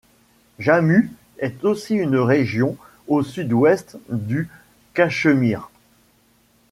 Jammu 0.57 1.11
est 1.37 1.63
aussi 1.63 1.93
une 1.93 2.15
région 2.17 2.75
au 3.07 3.21
sud-ouest 3.21 3.99
du 4.09 4.49
Cachemire. 4.95 5.69